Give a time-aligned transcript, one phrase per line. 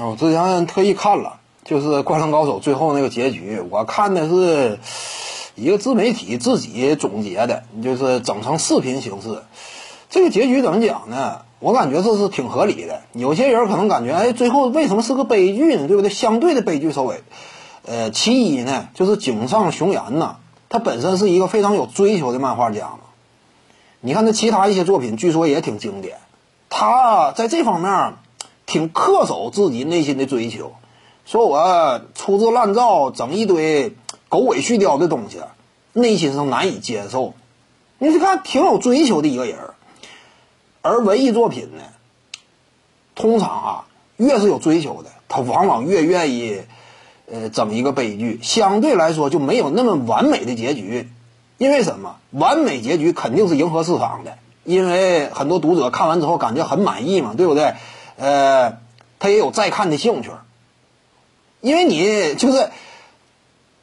[0.00, 4.80] 我之前特意看了，就是《灌篮高手》最后那个结局，我看的是
[5.54, 9.42] 一个自媒体自己总结的，就是整成视频形式。
[10.10, 11.42] 这个结局怎么讲呢？
[11.60, 13.02] 我感觉这是挺合理的。
[13.12, 15.86] 有些人可能感觉，哎，最后为什么是个悲剧呢？
[15.88, 16.10] 对不对？
[16.10, 17.22] 相对的悲剧收尾。
[17.86, 20.36] 呃，其一呢，就是井上雄彦呐，
[20.68, 22.90] 他本身是一个非常有追求的漫画家。
[24.00, 26.18] 你看他其他一些作品，据说也挺经典。
[26.68, 28.14] 他在这方面
[28.74, 30.72] 挺恪守自己内心的追求，
[31.24, 33.94] 说我粗制滥造，整一堆
[34.28, 35.38] 狗尾续貂的东西，
[35.92, 37.34] 内心上难以接受。
[37.98, 39.56] 你是看挺有追求的一个人。
[40.82, 41.84] 而文艺作品呢，
[43.14, 43.84] 通常啊，
[44.16, 46.62] 越是有追求的，他往往越愿意，
[47.30, 51.08] 呃，整一个悲剧，相对来说就没有那么完美的结局。
[51.58, 52.16] 因为什么？
[52.32, 57.74] 完美结局肯定是迎合市场的，因为很多读者看完之后感觉很满意嘛，对不对？
[58.16, 58.78] 呃，
[59.18, 60.30] 他也有再看的兴趣。
[61.60, 62.70] 因为你就是，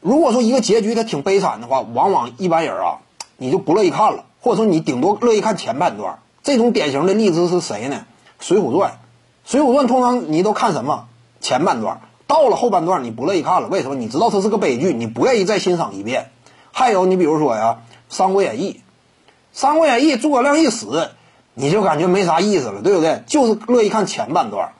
[0.00, 2.98] 如果说一个结局他挺悲惨的话，往往一般人啊，
[3.36, 6.18] 你就不乐意看了，或者说你顶多乐意看前半段。
[6.42, 8.06] 这种典型的例子是谁呢？
[8.46, 8.92] 《水浒传》，
[9.44, 11.08] 《水浒传》通常你都看什么？
[11.40, 13.94] 前半段，到了后半段你不乐意看了，为什么？
[13.94, 16.30] 你知道它是个悲剧，你不愿意再欣赏一遍。
[16.72, 17.78] 还有你比如说呀，
[18.14, 18.72] 《三国演义》，
[19.52, 21.10] 《三国演义》诸葛亮一死，
[21.58, 23.22] 你就感觉没啥意思了，对不对？
[23.26, 24.74] 就是乐意看前半段。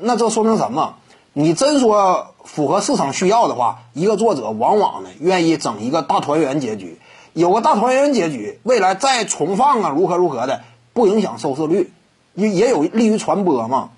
[0.00, 0.96] 那这说明什么？
[1.32, 6.98] 你真说符合市场需要的话，一个作者往往呢愿意整一个大团圆结局，
[7.34, 10.62] 有个大团圆结局，未来再重放啊，如何如何的。
[10.92, 11.92] 不影响收视率，
[12.34, 13.90] 也也有利于传播嘛。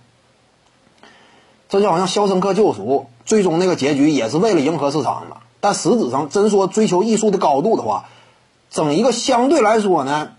[1.71, 5.39] 这就好像《肖申克救赎》最终那个结局也是为了迎合市场嘛。
[5.61, 8.05] 但实质上，真说追求艺术的高度的话，
[8.71, 10.33] 整一个相对来说呢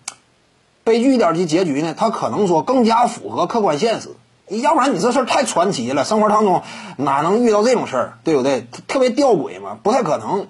[0.85, 4.11] 悲剧一点的结局呢，它可能说更加符合客观现实。
[4.47, 6.61] 要不然你这事儿太传奇了，生活当中
[6.95, 8.67] 哪能遇到这种事儿，对不对？
[8.87, 10.47] 特别吊诡嘛，不太可能。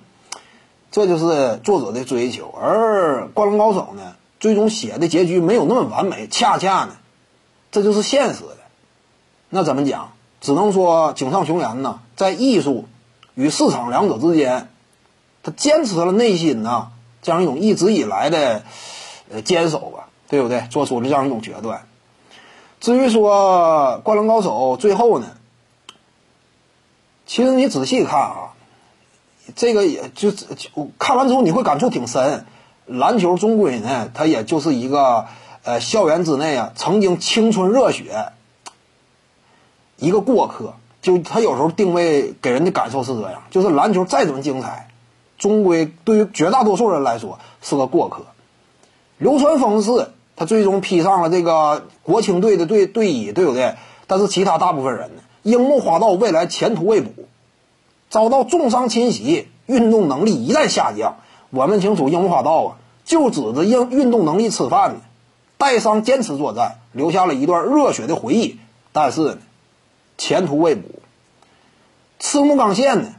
[0.92, 4.16] 这就是作者的追求，而《灌篮高手》呢？
[4.38, 6.98] 最终写的结局没有那么完美，恰恰呢，
[7.72, 8.58] 这就是现实的。
[9.50, 10.12] 那怎么讲？
[10.42, 12.86] 只能说井上雄彦呢，在艺术
[13.34, 14.70] 与市场两者之间，
[15.42, 16.90] 他坚持了内心呢
[17.22, 18.64] 这样一种一直以来的
[19.34, 20.68] 呃坚守吧，对不对？
[20.70, 21.88] 做出了这样一种决断。
[22.80, 25.28] 至于说《灌篮高手》最后呢，
[27.26, 28.54] 其实你仔细看啊，
[29.56, 30.46] 这个也就是
[31.00, 32.46] 看完之后你会感触挺深。
[32.86, 35.26] 篮球终归呢，它也就是一个
[35.64, 38.34] 呃校园之内啊，曾经青春热血
[39.98, 40.76] 一个过客。
[41.02, 44.90] 就他有时候定位给人的感受是这样，就是篮球再怎么精彩，
[45.38, 48.26] 终归对于绝大多数人来说是个过客。
[49.18, 53.76] 流川枫是，他最终披上了这个国青队的队队衣，对不对？
[54.08, 57.12] 但是其他大部分人呢，樱木花道未来前途未卜，
[58.10, 61.18] 遭到重伤侵袭，运动能力一旦下降。
[61.50, 65.02] 我们清楚，樱木花道啊，就指着运运动能力吃饭呢，
[65.58, 68.60] 带伤坚持作战，留下了一段热血的回忆。
[68.92, 69.38] 但是呢，
[70.18, 70.84] 前途未卜。
[72.20, 73.14] 赤木刚宪呢，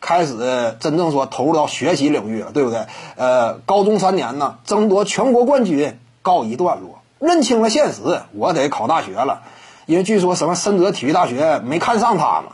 [0.00, 2.86] 开始真正说投入到学习领域了，对不对？
[3.16, 9.42] 呃，高中三年呢，争夺全国冠军告一段落，认清了现实，我得考大学了，
[9.86, 12.52] 因为据说什么深泽体育大学没看上他嘛。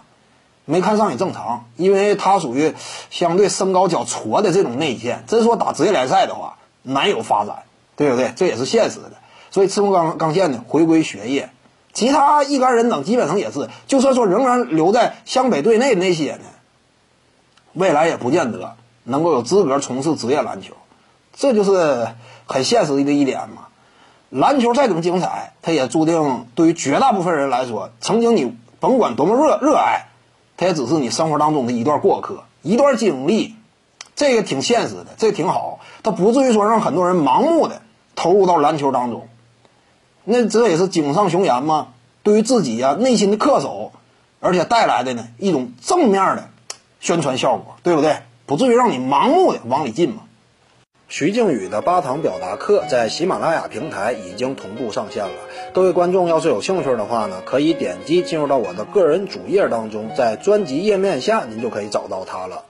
[0.64, 2.72] 没看上也正常，因为他属于
[3.10, 5.24] 相对身高较矬的这种内线。
[5.26, 7.64] 真说打职业联赛的话，难有发展，
[7.96, 8.32] 对不对？
[8.36, 9.10] 这也是现实的。
[9.50, 11.50] 所以赤木刚刚宪呢回归学业，
[11.92, 16.44] 其他一干人等基本上也是，就算说仍然留在湘北队内那些呢，
[17.72, 20.74] 未来也不见得能够有资格从事职业篮球。
[21.34, 22.08] 这就是
[22.46, 23.68] 很现实的一点嘛。
[24.30, 30.06] 篮球再怎么精彩，它也注定对于绝大部分人来说，曾经你甭管多么热热爱。
[30.54, 33.56] 它也只是你生活当中的一段过客，一段经历，
[34.14, 35.80] 这个挺现实的，这挺好。
[36.04, 37.82] 它不至于说让很多人盲目的
[38.14, 39.26] 投入到篮球当中。
[40.24, 41.88] 那这也是井上雄彦嘛，
[42.22, 43.90] 对于自己呀内心的恪守，
[44.38, 46.48] 而且带来的呢一种正面的
[47.02, 48.18] 宣传效果，对不对？
[48.46, 50.22] 不至于让你盲目的往里进嘛。
[51.08, 55.32] 徐静宇的八堂表达课在喜马拉雅平台已经同步上线了。
[55.74, 62.66] 各位观众要是有兴趣的话呢，可以点击进入到我的个人主页当中，在专辑页面下您就可以找到它了。